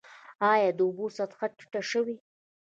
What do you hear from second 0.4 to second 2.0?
آیا د اوبو سطحه ټیټه